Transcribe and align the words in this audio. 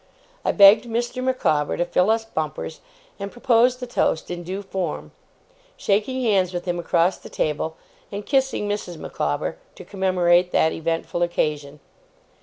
I 0.43 0.51
begged 0.51 0.85
Mr. 0.85 1.23
Micawber 1.23 1.77
to 1.77 1.85
fill 1.85 2.09
us 2.09 2.25
bumpers, 2.25 2.81
and 3.19 3.31
proposed 3.31 3.79
the 3.79 3.85
toast 3.85 4.31
in 4.31 4.41
due 4.41 4.63
form: 4.63 5.11
shaking 5.77 6.23
hands 6.23 6.53
with 6.55 6.65
him 6.65 6.79
across 6.79 7.19
the 7.19 7.29
table, 7.29 7.77
and 8.11 8.25
kissing 8.25 8.67
Mrs. 8.67 8.97
Micawber, 8.97 9.59
to 9.75 9.85
commemorate 9.85 10.51
that 10.53 10.73
eventful 10.73 11.21
occasion. 11.21 11.81